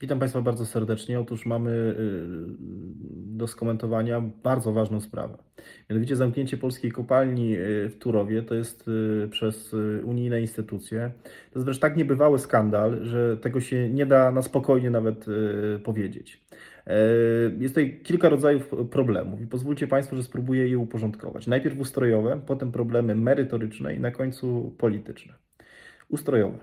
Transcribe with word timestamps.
Witam 0.00 0.18
Państwa 0.18 0.42
bardzo 0.42 0.66
serdecznie. 0.66 1.20
Otóż 1.20 1.46
mamy 1.46 1.70
y, 1.70 1.94
do 3.38 3.46
skomentowania 3.46 4.20
bardzo 4.20 4.72
ważną 4.72 5.00
sprawę. 5.00 5.38
Mianowicie 5.90 6.16
zamknięcie 6.16 6.56
polskiej 6.56 6.92
kopalni 6.92 7.56
y, 7.56 7.88
w 7.88 7.98
Turowie 7.98 8.42
to 8.42 8.54
jest 8.54 8.88
y, 8.88 9.28
przez 9.30 9.74
unijne 10.04 10.40
instytucje. 10.40 11.10
To 11.24 11.58
jest 11.58 11.64
wręcz 11.64 11.78
tak 11.78 11.96
niebywały 11.96 12.38
skandal, 12.38 13.04
że 13.04 13.36
tego 13.36 13.60
się 13.60 13.90
nie 13.90 14.06
da 14.06 14.30
na 14.30 14.42
spokojnie 14.42 14.90
nawet 14.90 15.26
powiedzieć. 15.84 16.44
Jest 17.58 17.74
tutaj 17.74 18.00
kilka 18.02 18.28
rodzajów 18.28 18.74
problemów 18.90 19.40
i 19.40 19.46
pozwólcie 19.46 19.86
Państwo, 19.86 20.16
że 20.16 20.22
spróbuję 20.22 20.68
je 20.68 20.78
uporządkować. 20.78 21.46
Najpierw 21.46 21.80
ustrojowe, 21.80 22.40
potem 22.46 22.72
problemy 22.72 23.14
merytoryczne 23.14 23.94
i 23.94 24.00
na 24.00 24.10
końcu 24.10 24.74
polityczne. 24.78 25.34
Ustrojowe. 26.08 26.58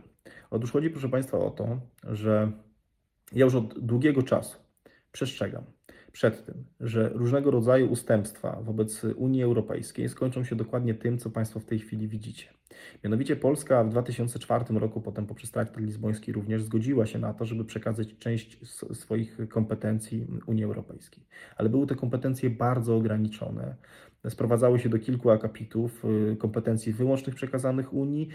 Otóż 0.50 0.72
chodzi, 0.72 0.90
proszę 0.90 1.10
Państwa, 1.10 1.38
o 1.40 1.50
to, 1.50 1.80
że 2.04 2.52
ja 3.32 3.46
już 3.46 3.56
od 3.56 3.80
długiego 3.80 4.24
czasu 4.24 4.58
przestrzegam 5.12 5.64
przed 6.12 6.46
tym, 6.46 6.66
że 6.80 7.10
różnego 7.10 7.52
rodzaju 7.52 7.92
ustępstwa 7.92 8.62
wobec 8.62 9.04
Unii 9.04 9.44
Europejskiej 9.44 10.10
skończą 10.10 10.44
się 10.44 10.56
dokładnie 10.56 10.94
tym, 10.94 11.18
co 11.18 11.30
Państwo 11.30 11.60
w 11.60 11.66
tej 11.66 11.80
chwili 11.80 12.08
widzicie. 12.08 12.48
Mianowicie 13.04 13.36
Polska 13.36 13.84
w 13.84 13.90
2004 13.90 14.66
roku, 14.80 15.02
potem 15.02 15.26
poprzez 15.26 15.52
traktat 15.52 15.78
lizboński 15.84 16.32
również 16.32 16.64
zgodziła 16.64 17.06
się 17.06 17.20
na 17.20 17.34
to, 17.34 17.46
żeby 17.46 17.66
przekazać 17.66 18.18
część 18.18 18.60
swoich 18.94 19.38
kompetencji 19.50 20.28
Unii 20.46 20.64
Europejskiej. 20.64 21.24
Ale 21.56 21.70
były 21.70 21.88
te 21.88 21.96
kompetencje 21.96 22.50
bardzo 22.50 22.96
ograniczone. 22.96 23.76
Sprowadzały 24.30 24.80
się 24.80 24.90
do 24.90 25.00
kilku 25.00 25.30
akapitów 25.30 26.06
y, 26.06 26.36
kompetencji 26.36 26.94
wyłącznych 26.94 27.36
przekazanych 27.36 27.94
Unii 27.94 28.30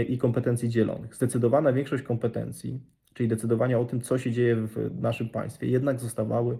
y, 0.00 0.04
i 0.04 0.18
kompetencji 0.18 0.68
dzielonych. 0.68 1.14
Zdecydowana 1.14 1.72
większość 1.72 2.02
kompetencji 2.02 2.80
czyli 3.14 3.28
decydowania 3.28 3.78
o 3.78 3.84
tym, 3.84 4.00
co 4.00 4.18
się 4.18 4.32
dzieje 4.32 4.56
w 4.56 5.00
naszym 5.00 5.28
państwie, 5.28 5.66
jednak 5.66 6.00
zostawały 6.00 6.54
e, 6.54 6.58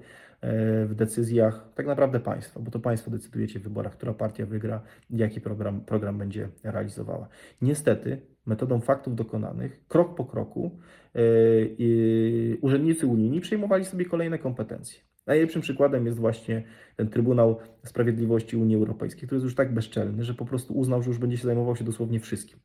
w 0.86 0.94
decyzjach 0.94 1.68
tak 1.74 1.86
naprawdę 1.86 2.20
państwa, 2.20 2.60
bo 2.60 2.70
to 2.70 2.78
państwo 2.78 3.10
decydujecie 3.10 3.60
w 3.60 3.62
wyborach, 3.62 3.92
która 3.92 4.14
partia 4.14 4.46
wygra 4.46 4.82
jaki 5.10 5.40
program, 5.40 5.80
program 5.80 6.18
będzie 6.18 6.48
realizowała. 6.64 7.28
Niestety, 7.62 8.20
metodą 8.46 8.80
faktów 8.80 9.14
dokonanych, 9.14 9.86
krok 9.88 10.14
po 10.14 10.24
kroku, 10.24 10.78
yy, 11.14 12.58
urzędnicy 12.60 13.06
unijni 13.06 13.40
przejmowali 13.40 13.84
sobie 13.84 14.04
kolejne 14.04 14.38
kompetencje. 14.38 15.00
Najlepszym 15.26 15.62
przykładem 15.62 16.06
jest 16.06 16.18
właśnie 16.18 16.62
ten 16.96 17.08
Trybunał 17.08 17.58
Sprawiedliwości 17.84 18.56
Unii 18.56 18.76
Europejskiej, 18.76 19.26
który 19.26 19.36
jest 19.36 19.44
już 19.44 19.54
tak 19.54 19.74
bezczelny, 19.74 20.24
że 20.24 20.34
po 20.34 20.44
prostu 20.44 20.74
uznał, 20.74 21.02
że 21.02 21.08
już 21.08 21.18
będzie 21.18 21.36
się 21.36 21.46
zajmował 21.46 21.76
się 21.76 21.84
dosłownie 21.84 22.20
wszystkim. 22.20 22.58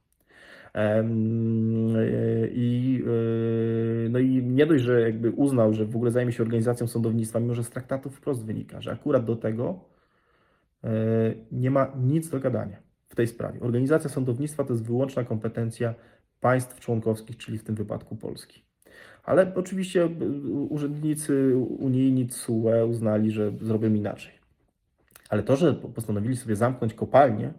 I, 2.51 3.03
e, 3.07 4.09
no 4.09 4.19
i 4.19 4.43
nie 4.43 4.65
dość, 4.65 4.83
że 4.83 5.01
jakby 5.01 5.31
uznał, 5.31 5.73
że 5.73 5.85
w 5.85 5.95
ogóle 5.95 6.11
zajmie 6.11 6.31
się 6.31 6.43
organizacją 6.43 6.87
sądownictwa, 6.87 7.39
mimo 7.39 7.53
że 7.53 7.63
z 7.63 7.69
traktatów 7.69 8.15
wprost 8.15 8.45
wynika, 8.45 8.81
że 8.81 8.91
akurat 8.91 9.25
do 9.25 9.35
tego 9.35 9.79
e, 10.83 10.89
nie 11.51 11.71
ma 11.71 11.93
nic 12.03 12.29
do 12.29 12.39
gadania 12.39 12.77
w 13.07 13.15
tej 13.15 13.27
sprawie. 13.27 13.59
Organizacja 13.59 14.09
sądownictwa 14.09 14.63
to 14.63 14.73
jest 14.73 14.85
wyłączna 14.85 15.23
kompetencja 15.23 15.93
państw 16.39 16.79
członkowskich, 16.79 17.37
czyli 17.37 17.57
w 17.57 17.63
tym 17.63 17.75
wypadku 17.75 18.15
Polski. 18.15 18.63
Ale 19.23 19.51
oczywiście 19.55 20.03
e, 20.03 20.09
urzędnicy 20.69 21.55
unijni 21.57 22.27
CUE 22.27 22.85
uznali, 22.89 23.31
że 23.31 23.51
zrobią 23.61 23.93
inaczej. 23.93 24.33
Ale 25.29 25.43
to, 25.43 25.55
że 25.55 25.73
postanowili 25.73 26.37
sobie 26.37 26.55
zamknąć 26.55 26.93
kopalnię, 26.93 27.53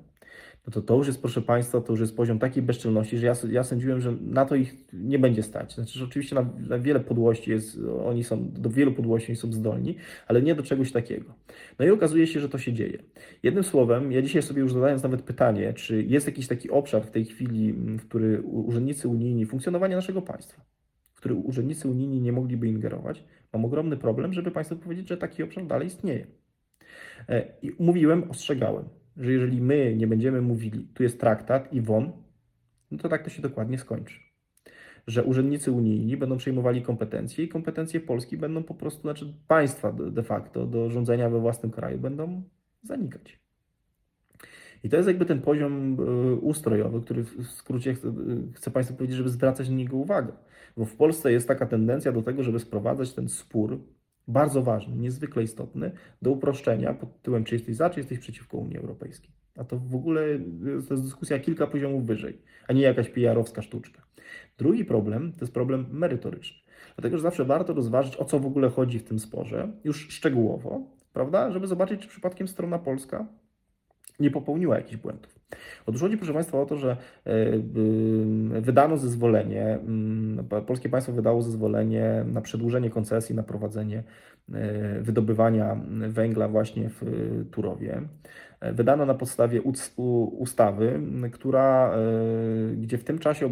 no 0.69 0.73
to 0.73 0.83
to 0.83 0.97
już 0.97 1.07
jest, 1.07 1.21
proszę 1.21 1.43
Państwa, 1.43 1.81
to 1.81 1.93
już 1.93 2.01
jest 2.01 2.17
poziom 2.17 2.39
takiej 2.39 2.63
bezczelności, 2.63 3.19
że 3.19 3.27
ja, 3.27 3.35
ja 3.51 3.65
sądziłem, 3.65 4.01
że 4.01 4.13
na 4.21 4.45
to 4.45 4.55
ich 4.55 4.77
nie 4.93 5.19
będzie 5.19 5.43
stać. 5.43 5.75
Znaczy, 5.75 5.99
że 5.99 6.05
oczywiście 6.05 6.35
na, 6.35 6.47
na 6.69 6.79
wiele 6.79 7.01
podłości 7.01 7.51
jest, 7.51 7.79
oni 8.05 8.25
są, 8.25 8.51
do 8.51 8.71
wielu 8.71 8.93
podłości 8.93 9.37
są 9.37 9.53
zdolni, 9.53 9.97
ale 10.27 10.43
nie 10.43 10.55
do 10.55 10.63
czegoś 10.63 10.93
takiego. 10.93 11.35
No 11.79 11.85
i 11.85 11.91
okazuje 11.91 12.27
się, 12.27 12.41
że 12.41 12.49
to 12.49 12.59
się 12.59 12.73
dzieje. 12.73 12.99
Jednym 13.43 13.65
słowem, 13.65 14.13
ja 14.13 14.23
dzisiaj 14.23 14.43
sobie 14.43 14.61
już 14.61 14.73
zadając 14.73 15.03
nawet 15.03 15.23
pytanie, 15.23 15.73
czy 15.73 16.03
jest 16.03 16.27
jakiś 16.27 16.47
taki 16.47 16.71
obszar 16.71 17.03
w 17.03 17.11
tej 17.11 17.25
chwili, 17.25 17.73
w 17.73 18.09
który 18.09 18.43
urzędnicy 18.43 19.09
unijni, 19.09 19.47
funkcjonowanie 19.47 19.97
naszego 19.97 20.23
państwa, 20.23 20.63
w 21.13 21.17
który 21.17 21.35
urzędnicy 21.35 21.89
unijni 21.89 22.21
nie 22.21 22.33
mogliby 22.33 22.69
ingerować, 22.69 23.25
mam 23.53 23.65
ogromny 23.65 23.97
problem, 23.97 24.33
żeby 24.33 24.51
Państwu 24.51 24.77
powiedzieć, 24.77 25.09
że 25.09 25.17
taki 25.17 25.43
obszar 25.43 25.67
dalej 25.67 25.87
istnieje. 25.87 26.27
E, 27.29 27.45
I 27.63 27.73
mówiłem, 27.79 28.31
ostrzegałem 28.31 28.98
że 29.19 29.33
jeżeli 29.33 29.61
my 29.61 29.95
nie 29.97 30.07
będziemy 30.07 30.41
mówili, 30.41 30.89
tu 30.95 31.03
jest 31.03 31.21
traktat 31.21 31.73
i 31.73 31.81
won, 31.81 32.13
no 32.91 32.99
to 32.99 33.09
tak 33.09 33.25
to 33.25 33.31
się 33.31 33.43
dokładnie 33.43 33.79
skończy. 33.79 34.21
Że 35.07 35.25
urzędnicy 35.25 35.73
unijni 35.73 36.17
będą 36.17 36.37
przejmowali 36.37 36.83
kompetencje 36.83 37.45
i 37.45 37.49
kompetencje 37.49 38.01
Polski 38.01 38.37
będą 38.37 38.63
po 38.63 38.75
prostu, 38.75 39.03
znaczy 39.03 39.35
państwa 39.49 39.93
de 39.93 40.23
facto 40.23 40.67
do 40.67 40.91
rządzenia 40.91 41.31
we 41.31 41.41
własnym 41.41 41.73
kraju 41.73 41.99
będą 41.99 42.43
zanikać. 42.83 43.41
I 44.85 44.89
to 44.89 44.97
jest 44.97 45.09
jakby 45.09 45.25
ten 45.25 45.41
poziom 45.41 45.97
e, 46.01 46.35
ustrojowy, 46.35 47.01
który 47.01 47.23
w 47.23 47.47
skrócie 47.47 47.95
chcę, 47.95 48.13
chcę 48.55 48.71
Państwu 48.71 48.97
powiedzieć, 48.97 49.17
żeby 49.17 49.29
zwracać 49.29 49.69
na 49.69 49.75
niego 49.75 49.97
uwagę. 49.97 50.33
Bo 50.77 50.85
w 50.85 50.97
Polsce 50.97 51.33
jest 51.33 51.49
taka 51.49 51.67
tendencja 51.67 52.13
do 52.13 52.23
tego, 52.23 52.43
żeby 52.43 52.59
sprowadzać 52.59 53.15
ten 53.15 53.29
spór 53.29 53.81
bardzo 54.29 54.63
ważny, 54.63 54.97
niezwykle 54.97 55.43
istotny, 55.43 55.91
do 56.23 56.31
uproszczenia 56.31 56.95
pod 56.95 57.17
tytułem, 57.17 57.45
czy 57.45 57.55
jesteś 57.55 57.77
za, 57.77 57.91
czy 57.91 58.01
jesteś 58.01 58.19
przeciwko 58.19 58.57
Unii 58.57 58.79
Europejskiej. 58.79 59.31
A 59.57 59.65
to 59.65 59.79
w 59.79 59.95
ogóle 59.95 60.23
to 60.89 60.95
jest 60.95 61.05
dyskusja 61.05 61.39
kilka 61.39 61.67
poziomów 61.67 62.07
wyżej, 62.07 62.39
a 62.69 62.73
nie 62.73 62.83
jakaś 62.83 63.09
PR-owska 63.09 63.63
sztuczka. 63.63 64.03
Drugi 64.59 64.85
problem 64.85 65.33
to 65.33 65.41
jest 65.41 65.55
problem 65.55 65.87
merytoryczny. 65.91 66.59
Dlatego, 66.97 67.17
że 67.17 67.23
zawsze 67.23 67.45
warto 67.45 67.75
rozważyć, 67.75 68.17
o 68.17 68.25
co 68.25 68.39
w 68.39 68.47
ogóle 68.47 68.69
chodzi 68.69 68.99
w 68.99 69.05
tym 69.05 69.19
sporze, 69.19 69.73
już 69.85 70.09
szczegółowo, 70.09 70.81
prawda, 71.13 71.51
żeby 71.51 71.67
zobaczyć, 71.67 72.01
czy 72.01 72.09
przypadkiem 72.09 72.49
strona 72.49 72.79
polska 72.79 73.27
nie 74.21 74.31
popełniła 74.31 74.77
jakichś 74.77 74.97
błędów. 74.97 75.39
Otóż 75.87 76.01
chodzi, 76.01 76.17
proszę 76.17 76.33
Państwa, 76.33 76.61
o 76.61 76.67
to, 76.67 76.77
że 76.77 76.97
e, 77.25 77.59
wydano 78.61 78.97
zezwolenie, 78.97 79.65
mm, 79.65 80.47
polskie 80.67 80.89
państwo 80.89 81.13
wydało 81.13 81.43
zezwolenie 81.43 82.25
na 82.33 82.41
przedłużenie 82.41 82.91
koncesji 82.91 83.35
na 83.35 83.43
prowadzenie 83.43 84.03
e, 84.53 85.01
wydobywania 85.01 85.81
węgla 86.09 86.49
właśnie 86.49 86.89
w 86.89 87.03
Turowie. 87.51 88.03
E, 88.61 88.73
wydano 88.73 89.07
na 89.07 89.15
podstawie 89.15 89.63
ustawy, 90.39 91.01
która, 91.33 91.97
gdzie 92.77 92.99
w 92.99 93.05
tym 93.05 93.19
czasie 93.19 93.47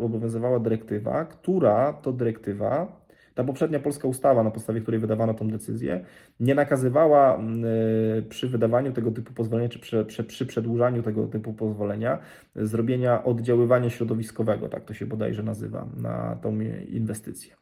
obowiązywała 0.00 0.60
dyrektywa, 0.60 1.24
która 1.24 1.92
to 1.92 2.12
dyrektywa 2.12 3.01
ta 3.34 3.44
poprzednia 3.44 3.80
polska 3.80 4.08
ustawa, 4.08 4.42
na 4.42 4.50
podstawie 4.50 4.80
której 4.80 5.00
wydawano 5.00 5.34
tę 5.34 5.48
decyzję, 5.48 6.04
nie 6.40 6.54
nakazywała 6.54 7.36
mm, 7.36 7.64
y, 7.64 8.24
przy 8.28 8.48
wydawaniu 8.48 8.92
tego 8.92 9.10
typu 9.10 9.32
pozwolenia, 9.32 9.68
czy 9.68 9.78
przy, 9.78 10.04
przy, 10.04 10.24
przy 10.24 10.46
przedłużaniu 10.46 11.02
tego 11.02 11.26
typu 11.26 11.52
pozwolenia, 11.52 12.18
zrobienia 12.56 13.24
oddziaływania 13.24 13.90
środowiskowego, 13.90 14.68
tak 14.68 14.84
to 14.84 14.94
się 14.94 15.06
bodajże 15.06 15.42
nazywa, 15.42 15.86
na 15.96 16.36
tą 16.42 16.60
inwestycję. 16.88 17.54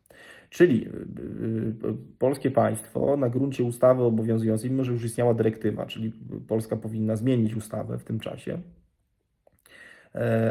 Czyli 0.51 0.87
y, 0.87 0.91
y, 0.91 1.95
polskie 2.19 2.51
państwo 2.51 3.17
na 3.17 3.29
gruncie 3.29 3.65
ustawy 3.65 4.03
obowiązującej, 4.03 4.71
mimo 4.71 4.85
że 4.85 4.93
już 4.93 5.05
istniała 5.05 5.35
dyrektywa, 5.35 5.87
czyli 5.87 6.13
Polska 6.49 6.77
powinna 6.77 7.17
zmienić 7.17 7.57
ustawę 7.57 7.99
w 7.99 8.05
tym 8.05 8.21
czasie, 8.21 8.59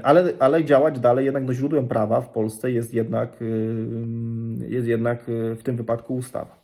ale, 0.04 0.34
ale 0.40 0.66
działać 0.66 1.00
dalej 1.00 1.26
jednak 1.26 1.44
no, 1.44 1.54
źródłem 1.54 1.88
prawa 1.88 2.22
w 2.22 2.30
Polsce 2.30 2.72
jest 2.72 2.94
jednak, 2.94 3.42
y, 3.42 3.86
jest 4.68 4.88
jednak 4.88 5.30
y, 5.30 5.56
w 5.56 5.64
tym 5.64 5.78
wypadku 5.78 6.16
ustawa. 6.16 6.60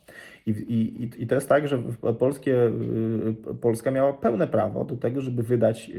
I, 0.46 0.50
i, 0.50 1.22
I 1.22 1.26
to 1.26 1.34
jest 1.34 1.48
tak, 1.48 1.68
że 1.68 1.78
polskie, 2.18 2.70
y, 3.50 3.54
Polska 3.60 3.90
miała 3.90 4.12
pełne 4.12 4.46
prawo 4.46 4.84
do 4.84 4.96
tego, 4.96 5.20
żeby 5.20 5.42
wydać 5.42 5.90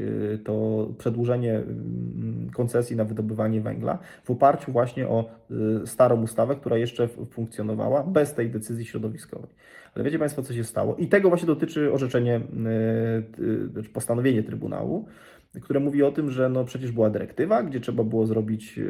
to 0.44 0.86
przedłużenie 0.98 1.62
koncesji 2.54 2.96
na 2.96 3.04
wydobywanie 3.04 3.60
węgla 3.60 3.98
w 4.24 4.30
oparciu 4.30 4.72
właśnie 4.72 5.08
o 5.08 5.24
starą 5.84 6.22
ustawę, 6.22 6.56
która 6.56 6.78
jeszcze 6.78 7.08
funkcjonowała 7.08 8.02
bez 8.02 8.34
tej 8.34 8.50
decyzji 8.50 8.84
środowiskowej. 8.86 9.50
Ale 9.94 10.04
wiecie 10.04 10.18
Państwo, 10.18 10.42
co 10.42 10.54
się 10.54 10.64
stało? 10.64 10.96
I 10.96 11.06
tego 11.06 11.28
właśnie 11.28 11.46
dotyczy 11.46 11.92
orzeczenie, 11.92 12.40
postanowienie 13.92 14.42
Trybunału, 14.42 15.08
które 15.62 15.80
mówi 15.80 16.02
o 16.02 16.12
tym, 16.12 16.30
że 16.30 16.48
no 16.48 16.64
przecież 16.64 16.92
była 16.92 17.10
dyrektywa, 17.10 17.62
gdzie 17.62 17.80
trzeba 17.80 18.04
było 18.04 18.26
zrobić 18.26 18.76
yy, 18.76 18.84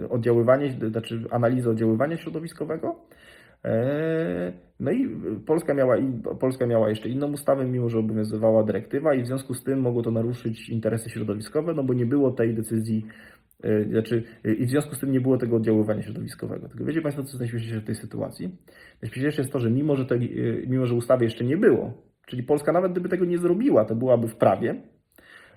yy, 0.00 0.08
oddziaływanie, 0.08 0.72
znaczy 0.90 1.24
analizę 1.30 1.70
oddziaływania 1.70 2.16
środowiskowego. 2.16 2.96
Yy, 3.64 3.70
no 4.80 4.90
i 4.90 5.08
Polska 5.46 5.74
miała, 5.74 5.96
Polska 6.40 6.66
miała 6.66 6.88
jeszcze 6.88 7.08
inną 7.08 7.32
ustawę, 7.32 7.64
mimo 7.64 7.88
że 7.88 7.98
obowiązywała 7.98 8.64
dyrektywa, 8.64 9.14
i 9.14 9.22
w 9.22 9.26
związku 9.26 9.54
z 9.54 9.64
tym 9.64 9.80
mogło 9.80 10.02
to 10.02 10.10
naruszyć 10.10 10.68
interesy 10.68 11.10
środowiskowe, 11.10 11.74
no 11.74 11.84
bo 11.84 11.94
nie 11.94 12.06
było 12.06 12.30
tej 12.30 12.54
decyzji, 12.54 13.06
znaczy, 13.90 14.22
i 14.58 14.66
w 14.66 14.70
związku 14.70 14.94
z 14.94 15.00
tym 15.00 15.12
nie 15.12 15.20
było 15.20 15.38
tego 15.38 15.56
oddziaływania 15.56 16.02
środowiskowego. 16.02 16.68
Tylko 16.68 16.84
wiecie 16.84 17.02
Państwo, 17.02 17.22
co 17.22 17.28
jest 17.28 17.40
najśmieszniejsze 17.40 17.80
w 17.80 17.84
tej 17.84 17.94
sytuacji? 17.94 18.56
Najśmieszniejsze 19.02 19.42
jest 19.42 19.52
to, 19.52 19.60
że 19.60 19.70
mimo, 19.70 19.96
że, 19.96 20.06
te, 20.06 20.18
mimo, 20.66 20.86
że 20.86 20.94
ustawy 20.94 21.24
jeszcze 21.24 21.44
nie 21.44 21.56
było, 21.56 21.92
Czyli 22.30 22.42
Polska 22.42 22.72
nawet 22.72 22.92
gdyby 22.92 23.08
tego 23.08 23.24
nie 23.24 23.38
zrobiła, 23.38 23.84
to 23.84 23.94
byłaby 23.94 24.28
w 24.28 24.36
prawie, 24.36 24.82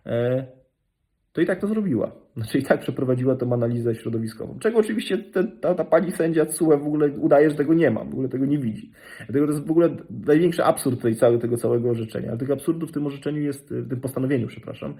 e, 0.05 0.47
to 1.33 1.41
i 1.41 1.45
tak 1.45 1.59
to 1.59 1.67
zrobiła. 1.67 2.11
Znaczy 2.35 2.57
i 2.57 2.63
tak 2.63 2.79
przeprowadziła 2.79 3.35
tą 3.35 3.53
analizę 3.53 3.95
środowiskową. 3.95 4.59
Czego 4.59 4.79
oczywiście 4.79 5.17
ten, 5.17 5.59
ta, 5.59 5.75
ta 5.75 5.85
pani 5.85 6.11
sędzia 6.11 6.45
CUE 6.45 6.77
w 6.77 6.87
ogóle 6.87 7.07
udaje, 7.07 7.49
że 7.49 7.55
tego 7.55 7.73
nie 7.73 7.91
ma, 7.91 8.03
w 8.03 8.13
ogóle 8.13 8.29
tego 8.29 8.45
nie 8.45 8.57
widzi. 8.57 8.91
Dlatego 9.17 9.45
to 9.45 9.51
jest 9.51 9.67
w 9.67 9.71
ogóle 9.71 9.89
największy 10.27 10.63
absurd 10.63 11.01
tej 11.01 11.15
całej, 11.15 11.39
tego 11.39 11.57
całego 11.57 11.89
orzeczenia. 11.89 12.29
Ale 12.29 12.37
tych 12.37 12.51
absurdów 12.51 12.89
w 12.89 12.93
tym 12.93 13.07
orzeczeniu 13.07 13.41
jest, 13.41 13.73
w 13.73 13.89
tym 13.89 14.01
postanowieniu, 14.01 14.47
przepraszam, 14.47 14.93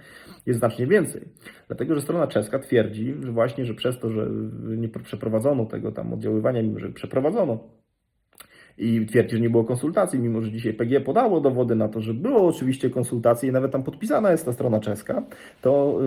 jest 0.46 0.60
znacznie 0.60 0.88
więcej. 0.88 1.22
Dlatego, 1.68 1.96
że 1.96 2.02
strona 2.02 2.28
czeska 2.28 2.60
twierdzi, 2.60 3.16
że 3.24 3.32
właśnie, 3.32 3.66
że 3.66 3.74
przez 3.74 4.00
to, 4.00 4.10
że 4.10 4.30
nie 4.78 4.90
przeprowadzono 4.90 5.66
tego 5.66 5.92
tam 5.92 6.14
oddziaływania, 6.14 6.64
mimo 6.64 6.80
że 6.80 6.90
przeprowadzono, 6.90 7.83
i 8.78 9.06
twierdzi, 9.06 9.36
że 9.36 9.42
nie 9.42 9.50
było 9.50 9.64
konsultacji, 9.64 10.20
mimo 10.20 10.42
że 10.42 10.52
dzisiaj 10.52 10.74
PG 10.74 11.02
podało 11.02 11.42
dowody 11.42 11.76
na 11.76 11.88
to, 11.88 12.02
że 12.02 12.14
było 12.14 12.48
oczywiście 12.48 12.90
konsultacje 12.90 13.50
i 13.50 13.52
nawet 13.52 13.72
tam 13.72 13.84
podpisana 13.84 14.32
jest 14.32 14.46
ta 14.46 14.54
strona 14.54 14.80
czeska, 14.80 15.24
to, 15.62 16.00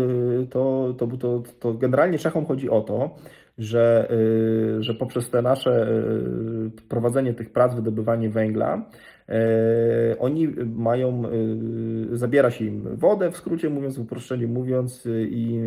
y, 0.42 0.46
to, 0.46 0.94
to, 0.98 1.06
to, 1.06 1.42
to 1.60 1.74
generalnie 1.74 2.18
Czechom 2.18 2.46
chodzi 2.46 2.70
o 2.70 2.80
to, 2.80 3.16
że, 3.58 4.08
y, 4.78 4.82
że 4.82 4.94
poprzez 4.94 5.30
te 5.30 5.42
nasze 5.42 5.88
y, 5.88 6.88
prowadzenie 6.88 7.34
tych 7.34 7.52
prac, 7.52 7.74
wydobywanie 7.74 8.30
węgla, 8.30 8.90
oni 10.18 10.48
mają, 10.76 11.22
zabiera 12.12 12.50
się 12.50 12.64
im 12.64 12.96
wodę, 12.96 13.30
w 13.30 13.36
skrócie 13.36 13.70
mówiąc, 13.70 13.96
w 13.96 14.00
uproszczeniu 14.00 14.48
mówiąc, 14.48 15.08
i, 15.30 15.60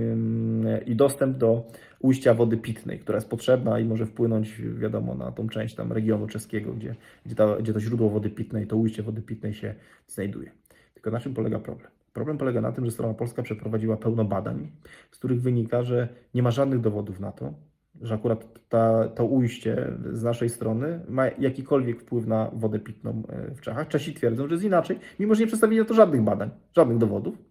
i 0.85 0.95
dostęp 0.95 1.37
do 1.37 1.63
ujścia 1.99 2.33
wody 2.33 2.57
pitnej, 2.57 2.99
która 2.99 3.17
jest 3.17 3.29
potrzebna 3.29 3.79
i 3.79 3.85
może 3.85 4.05
wpłynąć, 4.05 4.61
wiadomo, 4.61 5.15
na 5.15 5.31
tą 5.31 5.49
część 5.49 5.75
tam 5.75 5.91
regionu 5.91 6.27
czeskiego, 6.27 6.73
gdzie, 6.73 6.95
gdzie, 7.25 7.35
ta, 7.35 7.55
gdzie 7.55 7.73
to 7.73 7.79
źródło 7.79 8.09
wody 8.09 8.29
pitnej, 8.29 8.67
to 8.67 8.77
ujście 8.77 9.03
wody 9.03 9.21
pitnej 9.21 9.53
się 9.53 9.75
znajduje. 10.07 10.51
Tylko 10.93 11.11
na 11.11 11.19
czym 11.19 11.33
polega 11.33 11.59
problem? 11.59 11.91
Problem 12.13 12.37
polega 12.37 12.61
na 12.61 12.71
tym, 12.71 12.85
że 12.85 12.91
strona 12.91 13.13
polska 13.13 13.43
przeprowadziła 13.43 13.97
pełno 13.97 14.25
badań, 14.25 14.71
z 15.11 15.17
których 15.17 15.41
wynika, 15.41 15.83
że 15.83 16.07
nie 16.33 16.43
ma 16.43 16.51
żadnych 16.51 16.81
dowodów 16.81 17.19
na 17.19 17.31
to, 17.31 17.53
że 18.01 18.15
akurat 18.15 18.59
ta, 18.69 19.09
to 19.09 19.25
ujście 19.25 19.91
z 20.11 20.23
naszej 20.23 20.49
strony 20.49 20.99
ma 21.09 21.27
jakikolwiek 21.27 22.01
wpływ 22.01 22.27
na 22.27 22.51
wodę 22.53 22.79
pitną 22.79 23.23
e, 23.29 23.55
w 23.55 23.61
Czechach. 23.61 23.87
Czesi 23.87 24.13
twierdzą, 24.13 24.47
że 24.47 24.53
jest 24.53 24.65
inaczej, 24.65 24.99
mimo 25.19 25.35
że 25.35 25.41
nie 25.41 25.47
przedstawili 25.47 25.79
na 25.79 25.85
to 25.85 25.93
żadnych 25.93 26.21
badań, 26.21 26.49
żadnych 26.75 26.97
dowodów. 26.97 27.48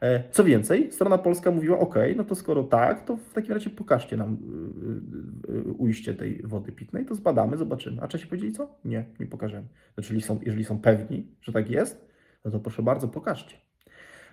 E, 0.00 0.22
co 0.30 0.44
więcej, 0.44 0.92
strona 0.92 1.18
polska 1.18 1.50
mówiła, 1.50 1.78
OK, 1.78 1.94
no 2.16 2.24
to 2.24 2.34
skoro 2.34 2.62
tak, 2.62 3.04
to 3.04 3.16
w 3.16 3.32
takim 3.32 3.52
razie 3.52 3.70
pokażcie 3.70 4.16
nam 4.16 4.36
y, 5.48 5.52
y, 5.52 5.56
y, 5.56 5.72
ujście 5.72 6.14
tej 6.14 6.42
wody 6.44 6.72
pitnej, 6.72 7.06
to 7.06 7.14
zbadamy, 7.14 7.56
zobaczymy. 7.56 8.02
A 8.02 8.08
Czesi 8.08 8.26
powiedzieli 8.26 8.52
co? 8.52 8.78
Nie, 8.84 9.04
nie 9.20 9.26
pokażemy. 9.26 9.66
Znaczy, 9.94 10.14
jeżeli 10.14 10.22
są, 10.22 10.40
jeżeli 10.42 10.64
są 10.64 10.78
pewni, 10.78 11.26
że 11.42 11.52
tak 11.52 11.70
jest, 11.70 12.08
no 12.44 12.50
to 12.50 12.60
proszę 12.60 12.82
bardzo, 12.82 13.08
pokażcie. 13.08 13.56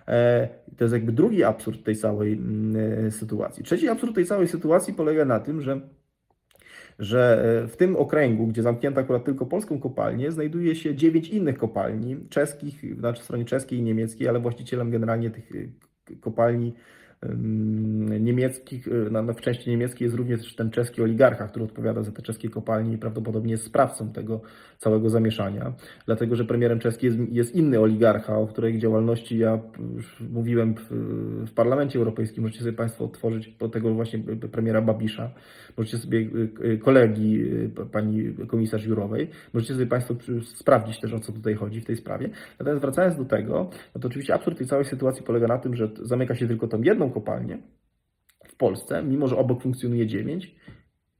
E, 0.08 0.48
to 0.76 0.84
jest 0.84 0.94
jakby 0.94 1.12
drugi 1.12 1.44
absurd 1.44 1.84
tej 1.84 1.96
całej 1.96 2.32
mm, 2.32 3.10
sytuacji. 3.10 3.64
Trzeci 3.64 3.88
absurd 3.88 4.14
tej 4.14 4.26
całej 4.26 4.48
sytuacji 4.48 4.94
polega 4.94 5.24
na 5.24 5.40
tym, 5.40 5.60
że 5.60 5.80
że 6.98 7.44
e, 7.64 7.68
w 7.68 7.76
tym 7.76 7.96
okręgu, 7.96 8.46
gdzie 8.46 8.62
zamknięto 8.62 9.00
akurat 9.00 9.24
tylko 9.24 9.46
polską 9.46 9.80
kopalnię, 9.80 10.32
znajduje 10.32 10.76
się 10.76 10.94
dziewięć 10.94 11.28
innych 11.28 11.58
kopalni, 11.58 12.16
czeskich, 12.30 12.96
znaczy 12.98 13.22
stronie 13.22 13.44
czeskiej 13.44 13.78
i 13.78 13.82
niemieckiej, 13.82 14.28
ale 14.28 14.40
właścicielem 14.40 14.90
generalnie 14.90 15.30
tych 15.30 15.50
e, 16.10 16.16
kopalni 16.20 16.74
niemieckich, 18.20 18.88
w 19.36 19.40
części 19.40 19.70
niemieckiej 19.70 20.06
jest 20.06 20.16
również 20.16 20.54
ten 20.54 20.70
czeski 20.70 21.02
oligarcha, 21.02 21.48
który 21.48 21.64
odpowiada 21.64 22.02
za 22.02 22.12
te 22.12 22.22
czeskie 22.22 22.48
kopalnie 22.48 22.94
i 22.94 22.98
prawdopodobnie 22.98 23.52
jest 23.52 23.64
sprawcą 23.64 24.12
tego 24.12 24.40
całego 24.78 25.10
zamieszania, 25.10 25.72
dlatego 26.06 26.36
że 26.36 26.44
premierem 26.44 26.78
czeskim 26.78 27.08
jest, 27.08 27.32
jest 27.32 27.54
inny 27.54 27.80
oligarcha, 27.80 28.38
o 28.38 28.46
której 28.46 28.78
działalności 28.78 29.38
ja 29.38 29.60
już 29.94 30.20
mówiłem 30.20 30.74
w, 30.74 30.88
w 31.50 31.54
Parlamencie 31.54 31.98
Europejskim. 31.98 32.42
Możecie 32.42 32.60
sobie 32.60 32.72
Państwo 32.72 33.04
otworzyć 33.04 33.56
tego 33.72 33.94
właśnie 33.94 34.18
premiera 34.52 34.82
Babisza, 34.82 35.30
możecie 35.76 35.98
sobie 35.98 36.18
y, 36.18 36.50
y, 36.64 36.78
kolegi 36.78 37.44
pani 37.92 38.34
komisarz 38.48 38.84
Jurowej, 38.84 39.30
możecie 39.54 39.74
sobie 39.74 39.86
Państwo 39.86 40.14
sprawdzić 40.44 41.00
też 41.00 41.12
o 41.12 41.20
co 41.20 41.32
tutaj 41.32 41.54
chodzi 41.54 41.80
w 41.80 41.84
tej 41.84 41.96
sprawie. 41.96 42.30
Natomiast 42.58 42.82
wracając 42.82 43.16
do 43.16 43.24
tego, 43.24 43.70
no 43.94 44.00
to 44.00 44.08
oczywiście 44.08 44.34
absurd 44.34 44.58
tej 44.58 44.66
całej 44.66 44.84
sytuacji 44.84 45.22
polega 45.22 45.46
na 45.46 45.58
tym, 45.58 45.76
że 45.76 45.88
zamyka 46.02 46.34
się 46.34 46.48
tylko 46.48 46.68
tą 46.68 46.82
jedną 46.82 47.10
kopalnię 47.14 47.58
w 48.44 48.56
Polsce, 48.56 49.02
mimo 49.02 49.28
że 49.28 49.36
obok 49.36 49.62
funkcjonuje 49.62 50.06
dziewięć, 50.06 50.54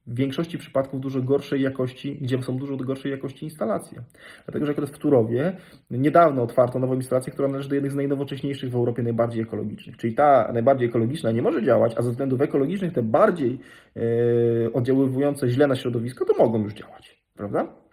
w 0.07 0.15
większości 0.15 0.57
przypadków 0.57 1.01
dużo 1.01 1.21
gorszej 1.21 1.61
jakości, 1.61 2.17
gdzie 2.21 2.43
są 2.43 2.57
dużo 2.57 2.77
gorszej 2.77 3.11
jakości 3.11 3.45
instalacje. 3.45 4.01
Dlatego, 4.45 4.65
że 4.65 4.71
akurat 4.71 4.89
w 4.89 4.97
Turowie 4.97 5.57
niedawno 5.91 6.43
otwarto 6.43 6.79
nową 6.79 6.95
instalację, 6.95 7.33
która 7.33 7.47
należy 7.47 7.69
do 7.69 7.75
jednych 7.75 7.91
z 7.91 7.95
najnowocześniejszych 7.95 8.71
w 8.71 8.75
Europie, 8.75 9.03
najbardziej 9.03 9.41
ekologicznych. 9.41 9.97
Czyli 9.97 10.13
ta 10.15 10.51
najbardziej 10.53 10.87
ekologiczna 10.87 11.31
nie 11.31 11.41
może 11.41 11.63
działać, 11.63 11.93
a 11.97 12.01
ze 12.01 12.09
względów 12.09 12.41
ekologicznych 12.41 12.93
te 12.93 13.03
bardziej 13.03 13.59
yy, 13.95 14.73
oddziaływujące 14.73 15.49
źle 15.49 15.67
na 15.67 15.75
środowisko, 15.75 16.25
to 16.25 16.33
mogą 16.37 16.63
już 16.63 16.73
działać. 16.73 17.23
Prawda? 17.33 17.84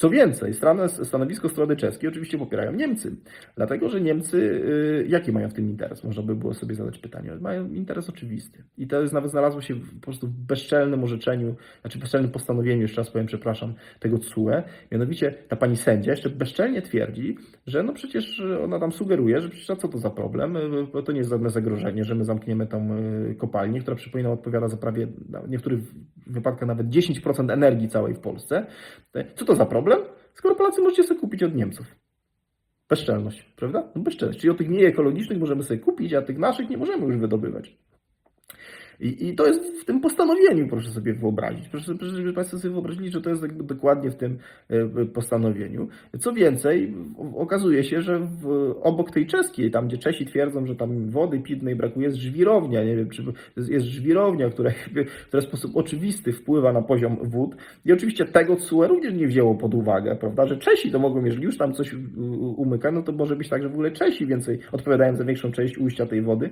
Co 0.00 0.10
więcej, 0.10 0.52
stanowisko 1.02 1.48
strony 1.48 1.76
czeskiej 1.76 2.08
oczywiście 2.08 2.38
popierają 2.38 2.72
Niemcy, 2.72 3.16
dlatego 3.56 3.88
że 3.88 4.00
Niemcy, 4.00 4.36
y, 4.36 5.06
jaki 5.08 5.32
mają 5.32 5.48
w 5.48 5.54
tym 5.54 5.70
interes? 5.70 6.04
Można 6.04 6.22
by 6.22 6.36
było 6.36 6.54
sobie 6.54 6.74
zadać 6.74 6.98
pytanie. 6.98 7.32
Mają 7.40 7.68
interes 7.72 8.08
oczywisty. 8.08 8.64
I 8.76 8.86
to 8.86 9.02
jest 9.02 9.14
nawet 9.14 9.30
znalazło 9.30 9.60
się 9.60 9.74
po 9.74 10.00
prostu 10.00 10.26
w 10.26 10.30
bezczelnym 10.30 11.04
orzeczeniu, 11.04 11.56
znaczy 11.80 11.98
bezczelnym 11.98 12.30
postanowieniu, 12.30 12.82
jeszcze 12.82 13.00
raz 13.00 13.10
powiem, 13.10 13.26
przepraszam, 13.26 13.74
tego 14.00 14.18
CUE. 14.18 14.62
Mianowicie 14.92 15.34
ta 15.48 15.56
pani 15.56 15.76
sędzia 15.76 16.10
jeszcze 16.10 16.30
bezczelnie 16.30 16.82
twierdzi, 16.82 17.36
że 17.66 17.82
no 17.82 17.92
przecież 17.92 18.42
ona 18.64 18.80
tam 18.80 18.92
sugeruje, 18.92 19.40
że 19.40 19.48
przecież 19.48 19.70
a 19.70 19.76
co 19.76 19.88
to 19.88 19.98
za 19.98 20.10
problem? 20.10 20.56
Y, 20.56 21.02
to 21.04 21.12
nie 21.12 21.18
jest 21.18 21.30
żadne 21.30 21.50
zagrożenie, 21.50 22.04
że 22.04 22.14
my 22.14 22.24
zamkniemy 22.24 22.66
tą 22.66 22.96
y, 23.30 23.34
kopalnię, 23.34 23.80
która 23.80 23.96
przypominam 23.96 24.32
odpowiada 24.32 24.68
za 24.68 24.76
prawie, 24.76 25.06
w 25.44 25.50
niektórych 25.50 25.80
wypadkach 26.26 26.68
nawet 26.68 26.86
10% 26.88 27.52
energii 27.52 27.88
całej 27.88 28.14
w 28.14 28.20
Polsce. 28.20 28.66
Co 29.36 29.44
to 29.44 29.56
za 29.56 29.66
problem? 29.66 29.87
Problem, 29.88 30.14
skoro 30.34 30.54
Polacy 30.54 30.82
możecie 30.82 31.04
sobie 31.04 31.20
kupić 31.20 31.42
od 31.42 31.54
Niemców. 31.54 31.86
Bezczelność, 32.88 33.42
prawda? 33.56 33.88
No 33.94 34.02
bezczelność. 34.02 34.40
Czyli 34.40 34.50
od 34.50 34.58
tych 34.58 34.68
nieekologicznych 34.68 35.38
możemy 35.38 35.62
sobie 35.62 35.80
kupić, 35.80 36.14
a 36.14 36.22
tych 36.22 36.38
naszych 36.38 36.70
nie 36.70 36.76
możemy 36.76 37.06
już 37.06 37.16
wydobywać. 37.16 37.76
I, 39.00 39.28
I 39.28 39.34
to 39.34 39.46
jest 39.46 39.82
w 39.82 39.84
tym 39.84 40.00
postanowieniu, 40.00 40.68
proszę 40.68 40.90
sobie 40.90 41.14
wyobrazić. 41.14 41.68
Proszę, 41.68 41.94
proszę 41.94 42.16
żeby 42.16 42.32
Państwo 42.32 42.58
sobie 42.58 42.72
wyobrazili, 42.72 43.10
że 43.10 43.20
to 43.20 43.30
jest 43.30 43.46
dokładnie 43.46 44.10
w 44.10 44.16
tym 44.16 44.38
e, 44.68 45.04
postanowieniu. 45.04 45.88
Co 46.18 46.32
więcej, 46.32 46.94
okazuje 47.36 47.84
się, 47.84 48.02
że 48.02 48.18
w, 48.20 48.74
obok 48.82 49.10
tej 49.10 49.26
czeskiej, 49.26 49.70
tam 49.70 49.88
gdzie 49.88 49.98
Czesi 49.98 50.26
twierdzą, 50.26 50.66
że 50.66 50.76
tam 50.76 51.10
wody 51.10 51.40
pitnej 51.40 51.76
brakuje, 51.76 52.06
jest 52.06 52.18
żwirownia. 52.18 52.84
Nie 52.84 52.96
wiem, 52.96 53.08
czy 53.10 53.24
jest 53.56 53.86
żwirownia, 53.86 54.50
która, 54.50 54.70
która 55.28 55.42
w 55.42 55.44
sposób 55.44 55.76
oczywisty 55.76 56.32
wpływa 56.32 56.72
na 56.72 56.82
poziom 56.82 57.16
wód. 57.22 57.56
I 57.84 57.92
oczywiście 57.92 58.24
tego 58.24 58.56
CUE 58.56 58.86
również 58.86 59.14
nie 59.14 59.26
wzięło 59.26 59.54
pod 59.54 59.74
uwagę, 59.74 60.16
prawda? 60.16 60.46
Że 60.46 60.56
Czesi 60.56 60.90
to 60.90 60.98
mogą, 60.98 61.24
jeżeli 61.24 61.44
już 61.44 61.58
tam 61.58 61.72
coś 61.72 61.94
umyka, 62.56 62.90
no 62.90 63.02
to 63.02 63.12
może 63.12 63.36
być 63.36 63.48
tak, 63.48 63.62
że 63.62 63.68
w 63.68 63.72
ogóle 63.72 63.90
Czesi 63.90 64.26
więcej 64.26 64.58
odpowiadają 64.72 65.16
za 65.16 65.24
większą 65.24 65.52
część 65.52 65.78
ujścia 65.78 66.06
tej 66.06 66.22
wody, 66.22 66.50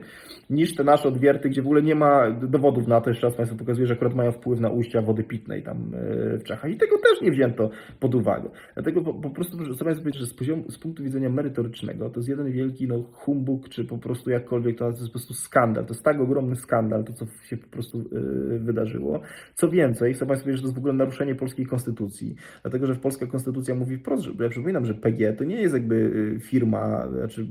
niż 0.51 0.75
te 0.75 0.85
nasze 0.85 1.09
odwierty, 1.09 1.49
gdzie 1.49 1.63
w 1.63 1.67
ogóle 1.67 1.83
nie 1.83 1.95
ma 1.95 2.36
dowodów 2.37 2.87
na 2.87 3.01
to, 3.01 3.11
jeszcze 3.11 3.27
raz 3.27 3.37
Państwu 3.37 3.57
pokazuję, 3.57 3.87
że 3.87 3.95
akurat 3.95 4.15
mają 4.15 4.33
wpływ 4.33 4.61
na 4.61 4.71
ujścia 4.71 5.03
wody 5.03 5.25
pitnej 5.25 5.63
tam 5.63 5.77
e, 5.77 6.39
w 6.39 6.45
Czechach. 6.45 6.71
I 6.71 6.77
tego 6.77 6.99
też 6.99 7.23
nie 7.23 7.31
wzięto 7.31 7.71
pod 8.01 8.15
uwagę. 8.15 8.49
Dlatego 8.75 9.03
po, 9.03 9.15
po 9.15 9.31
prostu 9.31 9.59
chcę 9.59 9.85
Państwu 9.85 10.03
powiedzieć, 10.03 10.21
że 10.21 10.27
z, 10.27 10.35
poziomu, 10.35 10.71
z 10.71 10.79
punktu 10.79 11.03
widzenia 11.03 11.31
merytorycznego 11.31 12.11
to 12.11 12.21
jest 12.21 12.29
jeden 12.29 12.53
wielki 12.53 12.89
no, 12.89 13.03
humbug, 13.13 13.69
czy 13.69 13.85
po 13.85 13.99
prostu 13.99 14.31
jakkolwiek, 14.31 14.79
to 14.79 14.89
jest 14.89 15.07
po 15.07 15.11
prostu 15.11 15.35
skandal. 15.35 15.87
To 15.87 15.95
jest 15.95 16.05
tak 16.05 16.21
ogromny 16.21 16.57
skandal, 16.57 17.05
to 17.05 17.13
co 17.13 17.27
się 17.45 17.57
po 17.57 17.69
prostu 17.69 17.99
yy, 17.99 18.59
wydarzyło. 18.59 19.21
Co 19.55 19.69
więcej, 19.69 20.15
chcę 20.15 20.27
Państwu 20.27 20.45
powiedzieć, 20.45 20.59
że 20.59 20.63
to 20.63 20.69
jest 20.69 20.75
w 20.75 20.79
ogóle 20.79 20.93
naruszenie 20.93 21.35
polskiej 21.35 21.67
konstytucji, 21.67 22.35
dlatego 22.63 22.87
że 22.87 22.95
w 22.95 23.01
polska 23.01 23.27
konstytucja 23.27 23.75
mówi 23.75 23.97
wprost, 23.99 24.23
że 24.23 24.33
ja 24.41 24.49
przypominam, 24.49 24.87
że 24.87 24.95
PG 24.95 25.33
to 25.33 25.45
nie 25.45 25.61
jest 25.61 25.75
jakby 25.75 26.13
e, 26.37 26.41
firma, 26.41 27.09
znaczy 27.09 27.47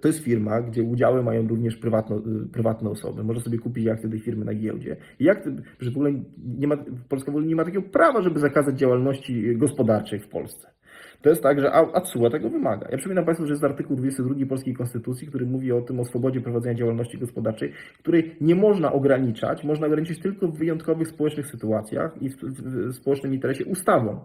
to 0.00 0.08
jest 0.08 0.20
firma, 0.20 0.60
gdzie 0.62 0.82
udziały 0.82 1.22
mają 1.22 1.48
również 1.48 1.76
prywatno, 1.76 2.22
prywatne 2.52 2.90
osoby. 2.90 3.24
Może 3.24 3.40
sobie 3.40 3.58
kupić 3.58 3.84
jak 3.84 4.00
tej 4.16 4.24
firmy 4.24 4.44
na 4.44 4.54
giełdzie. 4.54 4.96
Jak, 5.20 5.48
że 5.80 5.90
w 5.90 5.96
ogóle 5.96 6.12
nie 6.58 6.68
ma, 6.68 6.76
Polska 7.08 7.32
w 7.32 7.34
ogóle 7.34 7.46
nie 7.46 7.56
ma 7.56 7.64
takiego 7.64 7.82
prawa, 7.82 8.22
żeby 8.22 8.40
zakazać 8.40 8.78
działalności 8.78 9.56
gospodarczej 9.56 10.20
w 10.20 10.28
Polsce. 10.28 10.76
To 11.22 11.30
jest 11.30 11.42
tak, 11.42 11.60
że 11.60 11.72
ACUA 11.72 12.30
tego 12.30 12.50
wymaga. 12.50 12.88
Ja 12.90 12.96
przypominam 12.96 13.24
Państwu, 13.24 13.46
że 13.46 13.52
jest 13.52 13.64
artykuł 13.64 13.96
22 13.96 14.46
Polskiej 14.46 14.74
Konstytucji, 14.74 15.28
który 15.28 15.46
mówi 15.46 15.72
o 15.72 15.80
tym, 15.80 16.00
o 16.00 16.04
swobodzie 16.04 16.40
prowadzenia 16.40 16.74
działalności 16.74 17.18
gospodarczej, 17.18 17.72
której 17.98 18.36
nie 18.40 18.54
można 18.54 18.92
ograniczać, 18.92 19.64
można 19.64 19.86
ograniczyć 19.86 20.18
tylko 20.18 20.48
w 20.48 20.58
wyjątkowych 20.58 21.08
społecznych 21.08 21.46
sytuacjach 21.46 22.22
i 22.22 22.30
w, 22.30 22.36
w, 22.36 22.90
w 22.90 22.94
społecznym 22.94 23.34
interesie 23.34 23.64
ustawą. 23.64 24.20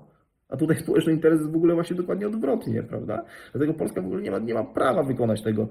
A 0.51 0.57
tutaj 0.57 0.77
społeczny 0.77 1.13
interes 1.13 1.39
jest 1.39 1.51
w 1.51 1.55
ogóle 1.55 1.73
właśnie 1.73 1.95
dokładnie 1.95 2.27
odwrotnie, 2.27 2.83
prawda? 2.83 3.25
Dlatego 3.51 3.73
Polska 3.73 4.01
w 4.01 4.05
ogóle 4.05 4.21
nie 4.21 4.31
ma, 4.31 4.39
nie 4.39 4.53
ma 4.53 4.63
prawa 4.63 5.03
wykonać 5.03 5.41
tego, 5.41 5.67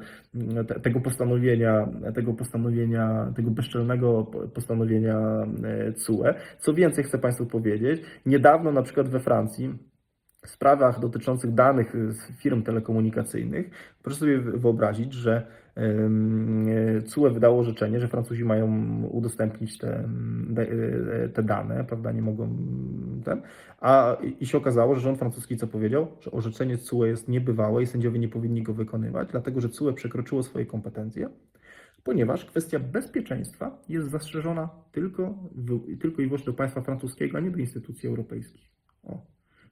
te, 0.69 0.81
tego 0.81 1.01
postanowienia, 1.01 1.89
tego 2.15 2.35
postanowienia, 2.35 3.33
tego 3.37 3.51
bezczelnego 3.51 4.27
postanowienia 4.55 5.19
e, 5.65 5.93
CUE. 5.93 6.35
Co 6.59 6.75
więcej 6.75 7.05
chcę 7.05 7.19
Państwu 7.19 7.47
powiedzieć, 7.47 8.03
niedawno 8.27 8.73
na 8.73 8.83
przykład 8.83 9.09
we 9.09 9.21
Francji 9.21 9.79
w 10.45 10.51
sprawach 10.51 11.01
dotyczących 11.01 11.55
danych 11.55 11.97
z 12.09 12.33
firm 12.39 12.63
telekomunikacyjnych, 12.63 13.71
proszę 14.03 14.19
sobie 14.19 14.39
wyobrazić, 14.39 15.13
że 15.13 15.37
e, 15.37 15.60
CUE 17.15 17.31
wydało 17.31 17.61
orzeczenie, 17.61 18.01
że 18.01 18.09
Francuzi 18.09 18.45
mają 18.45 19.03
udostępnić 19.05 19.79
te, 19.79 20.09
de- 20.49 20.69
e, 21.25 21.29
te 21.29 21.43
dane, 21.43 21.85
prawda, 21.85 22.13
nie 22.13 22.23
mogą 22.23 22.57
ten, 23.25 23.43
a 23.81 24.17
i 24.41 24.47
się 24.47 24.59
okazało, 24.59 24.95
że 24.95 25.01
rząd 25.01 25.19
francuski 25.19 25.57
co 25.57 25.67
powiedział, 25.67 26.09
że 26.21 26.31
orzeczenie 26.31 26.79
CUE 26.79 27.05
jest 27.05 27.29
niebywałe 27.29 27.83
i 27.83 27.87
sędziowie 27.87 28.19
nie 28.19 28.29
powinni 28.29 28.63
go 28.63 28.75
wykonywać, 28.75 29.29
dlatego 29.31 29.61
że 29.61 29.69
CUE 29.69 29.93
przekroczyło 29.93 30.43
swoje 30.43 30.67
kompetencje, 30.67 31.29
ponieważ 32.05 32.45
kwestia 32.45 32.79
bezpieczeństwa 32.79 33.79
jest 33.89 34.11
zastrzeżona 34.11 34.69
tylko, 34.93 35.35
tylko 36.01 36.23
i 36.23 36.27
wyłącznie 36.27 36.47
do 36.47 36.53
państwa 36.53 36.81
francuskiego, 36.81 37.39
a 37.39 37.41
nie 37.41 37.51
do 37.51 37.59
instytucji 37.59 38.09
europejskich. 38.09 38.71
O. 39.03 39.27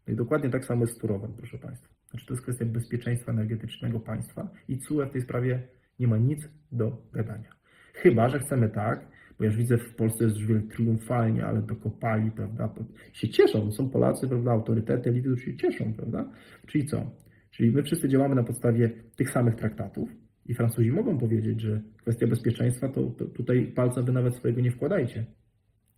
No 0.06 0.12
i 0.12 0.16
dokładnie 0.16 0.50
tak 0.50 0.64
samo 0.64 0.80
jest 0.80 0.94
z 0.94 0.98
Turowem, 0.98 1.32
proszę 1.36 1.58
Państwa. 1.58 1.88
Znaczy 2.10 2.26
to 2.26 2.32
jest 2.34 2.42
kwestia 2.42 2.64
bezpieczeństwa 2.64 3.32
energetycznego 3.32 4.00
państwa 4.00 4.48
i 4.68 4.78
CUE 4.78 5.06
w 5.06 5.10
tej 5.10 5.22
sprawie 5.22 5.62
nie 5.98 6.08
ma 6.08 6.18
nic 6.18 6.48
do 6.72 7.02
gadania. 7.12 7.50
Chyba, 7.94 8.28
że 8.28 8.38
chcemy 8.38 8.68
tak, 8.68 9.08
bo 9.38 9.44
ja 9.44 9.50
już 9.50 9.56
widzę 9.56 9.78
w 9.78 9.94
Polsce 9.94 10.24
jest 10.24 10.36
już 10.36 10.46
wiele 10.46 10.60
triumfalnie, 10.60 11.46
ale 11.46 11.62
dokopali, 11.62 12.30
prawda, 12.30 12.74
się 13.12 13.28
cieszą, 13.28 13.72
są 13.72 13.90
Polacy, 13.90 14.28
prawda, 14.28 14.50
autorytety, 14.50 15.10
elity, 15.10 15.28
którzy 15.28 15.44
się 15.44 15.56
cieszą, 15.56 15.94
prawda, 15.94 16.30
czyli 16.66 16.86
co? 16.86 17.10
Czyli 17.50 17.72
my 17.72 17.82
wszyscy 17.82 18.08
działamy 18.08 18.34
na 18.34 18.42
podstawie 18.42 18.90
tych 19.16 19.30
samych 19.30 19.54
traktatów 19.54 20.08
i 20.46 20.54
Francuzi 20.54 20.92
mogą 20.92 21.18
powiedzieć, 21.18 21.60
że 21.60 21.82
kwestia 21.96 22.26
bezpieczeństwa 22.26 22.88
to, 22.88 23.02
to 23.02 23.24
tutaj 23.24 23.72
palca 23.74 24.02
wy 24.02 24.12
nawet 24.12 24.34
swojego 24.34 24.60
nie 24.60 24.70
wkładajcie, 24.70 25.24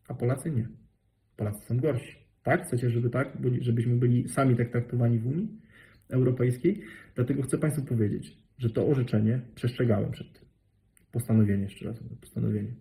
a 0.08 0.14
Polacy 0.14 0.50
nie. 0.50 0.68
Polacy 1.36 1.66
są 1.66 1.76
gorsi. 1.76 2.16
Tak? 2.42 2.66
Chcecie, 2.66 2.90
żeby 2.90 3.10
tak, 3.10 3.40
byli, 3.40 3.64
żebyśmy 3.64 3.96
byli 3.96 4.28
sami 4.28 4.56
tak 4.56 4.70
traktowani 4.70 5.18
w 5.18 5.26
Unii 5.26 5.48
Europejskiej? 6.08 6.80
Dlatego 7.14 7.42
chcę 7.42 7.58
Państwu 7.58 7.84
powiedzieć, 7.84 8.38
że 8.60 8.70
to 8.70 8.86
orzeczenie 8.86 9.40
przestrzegałem 9.54 10.10
przed 10.10 10.32
tym. 10.32 10.44
Postanowienie, 11.12 11.62
jeszcze 11.62 11.84
raz 11.84 11.96
postanowienie. 12.20 12.74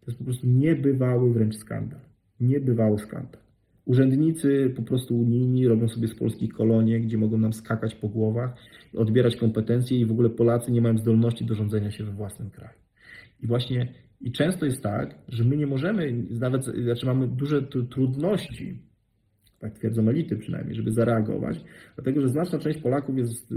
To 0.00 0.06
jest 0.06 0.18
po 0.18 0.24
prostu 0.24 0.46
niebywały 0.46 1.32
wręcz 1.32 1.56
skandal. 1.56 2.00
Niebywały 2.40 2.98
skandal. 2.98 3.40
Urzędnicy 3.84 4.72
po 4.76 4.82
prostu 4.82 5.20
unijni 5.20 5.68
robią 5.68 5.88
sobie 5.88 6.08
z 6.08 6.14
polskich 6.14 6.52
kolonie, 6.52 7.00
gdzie 7.00 7.18
mogą 7.18 7.38
nam 7.38 7.52
skakać 7.52 7.94
po 7.94 8.08
głowach, 8.08 8.54
odbierać 8.94 9.36
kompetencje 9.36 9.98
i 9.98 10.06
w 10.06 10.12
ogóle 10.12 10.30
Polacy 10.30 10.72
nie 10.72 10.80
mają 10.80 10.98
zdolności 10.98 11.44
do 11.44 11.54
rządzenia 11.54 11.90
się 11.90 12.04
we 12.04 12.12
własnym 12.12 12.50
kraju. 12.50 12.78
I 13.42 13.46
właśnie 13.46 13.94
i 14.20 14.32
często 14.32 14.66
jest 14.66 14.82
tak, 14.82 15.14
że 15.28 15.44
my 15.44 15.56
nie 15.56 15.66
możemy, 15.66 16.24
nawet, 16.30 16.64
znaczy 16.64 17.06
mamy 17.06 17.28
duże 17.28 17.62
tr- 17.62 17.88
trudności, 17.88 18.82
tak 19.60 19.74
twierdzą 19.74 20.08
elity 20.08 20.36
przynajmniej, 20.36 20.74
żeby 20.74 20.92
zareagować, 20.92 21.64
dlatego 21.94 22.20
że 22.20 22.28
znaczna 22.28 22.58
część 22.58 22.78
Polaków 22.78 23.18
jest 23.18 23.52
y, 23.52 23.56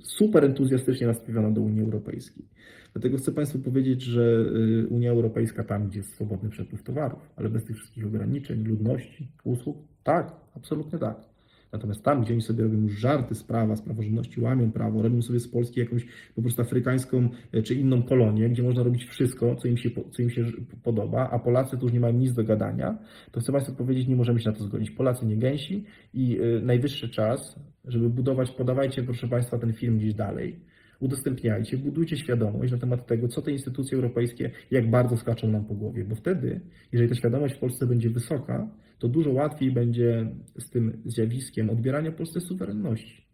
super 0.00 0.44
entuzjastycznie 0.44 1.06
nastawiona 1.06 1.50
do 1.50 1.60
Unii 1.60 1.82
Europejskiej. 1.82 2.44
Dlatego 2.92 3.18
chcę 3.18 3.32
Państwu 3.32 3.58
powiedzieć, 3.58 4.02
że 4.02 4.22
y, 4.22 4.86
Unia 4.88 5.10
Europejska 5.10 5.64
tam, 5.64 5.88
gdzie 5.88 5.98
jest 5.98 6.14
swobodny 6.14 6.50
przepływ 6.50 6.82
towarów, 6.82 7.30
ale 7.36 7.48
bez 7.48 7.64
tych 7.64 7.76
wszystkich 7.76 8.06
ograniczeń, 8.06 8.64
ludności, 8.64 9.28
usług, 9.44 9.76
tak, 10.04 10.32
absolutnie 10.56 10.98
tak. 10.98 11.33
Natomiast 11.74 12.02
tam, 12.02 12.22
gdzie 12.22 12.32
oni 12.32 12.42
sobie 12.42 12.64
robią 12.64 12.82
już 12.82 12.92
żarty 12.92 13.34
z 13.34 13.44
prawa, 13.44 13.76
z 13.76 13.82
praworządności, 13.82 14.40
łamią 14.40 14.72
prawo, 14.72 15.02
robią 15.02 15.22
sobie 15.22 15.40
z 15.40 15.48
Polski 15.48 15.80
jakąś 15.80 16.06
po 16.34 16.42
prostu 16.42 16.62
afrykańską 16.62 17.28
e, 17.52 17.62
czy 17.62 17.74
inną 17.74 18.02
kolonię, 18.02 18.48
gdzie 18.48 18.62
można 18.62 18.82
robić 18.82 19.04
wszystko, 19.04 19.54
co 19.56 19.68
im 19.68 19.76
się, 19.76 19.90
co 20.10 20.22
im 20.22 20.30
się 20.30 20.44
podoba, 20.82 21.30
a 21.30 21.38
Polacy 21.38 21.76
tu 21.76 21.82
już 21.82 21.92
nie 21.92 22.00
mają 22.00 22.14
nic 22.14 22.32
do 22.32 22.44
gadania, 22.44 22.98
to 23.32 23.40
chcę 23.40 23.52
Państwu 23.52 23.74
powiedzieć, 23.74 24.08
nie 24.08 24.16
możemy 24.16 24.40
się 24.40 24.50
na 24.50 24.56
to 24.56 24.64
zgodzić. 24.64 24.90
Polacy 24.90 25.26
nie 25.26 25.36
gęsi 25.36 25.84
i 26.14 26.40
y, 26.40 26.60
najwyższy 26.62 27.08
czas, 27.08 27.60
żeby 27.84 28.10
budować, 28.10 28.50
podawajcie 28.50 29.02
proszę 29.02 29.28
Państwa 29.28 29.58
ten 29.58 29.72
film 29.72 29.98
gdzieś 29.98 30.14
dalej, 30.14 30.60
udostępniajcie, 31.00 31.78
budujcie 31.78 32.16
świadomość 32.16 32.72
na 32.72 32.78
temat 32.78 33.06
tego, 33.06 33.28
co 33.28 33.42
te 33.42 33.52
instytucje 33.52 33.96
europejskie, 33.96 34.50
jak 34.70 34.90
bardzo 34.90 35.16
skaczą 35.16 35.50
nam 35.50 35.64
po 35.64 35.74
głowie, 35.74 36.04
bo 36.04 36.14
wtedy, 36.14 36.60
jeżeli 36.92 37.08
ta 37.08 37.14
świadomość 37.14 37.54
w 37.54 37.58
Polsce 37.58 37.86
będzie 37.86 38.10
wysoka, 38.10 38.70
to 38.98 39.08
dużo 39.08 39.30
łatwiej 39.30 39.72
będzie 39.72 40.34
z 40.58 40.70
tym 40.70 41.02
zjawiskiem 41.04 41.70
odbierania 41.70 42.12
Polsce 42.12 42.40
suwerenności. 42.40 43.26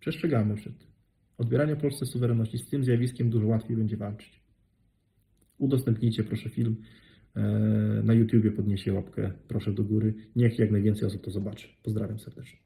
Przestrzegamy 0.00 0.54
przed 0.54 0.78
tym. 0.78 0.88
Odbieranie 1.38 1.76
Polsce 1.76 2.06
suwerenności 2.06 2.58
z 2.58 2.68
tym 2.68 2.84
zjawiskiem 2.84 3.30
dużo 3.30 3.46
łatwiej 3.46 3.76
będzie 3.76 3.96
walczyć. 3.96 4.42
Udostępnijcie 5.58 6.24
proszę 6.24 6.50
film. 6.50 6.76
e, 7.36 7.42
Na 8.04 8.14
YouTubie 8.14 8.50
podniesie 8.50 8.92
łapkę 8.92 9.30
proszę 9.48 9.72
do 9.72 9.84
góry. 9.84 10.14
Niech 10.36 10.58
jak 10.58 10.70
najwięcej 10.70 11.08
osób 11.08 11.24
to 11.24 11.30
zobaczy. 11.30 11.68
Pozdrawiam 11.82 12.18
serdecznie. 12.18 12.65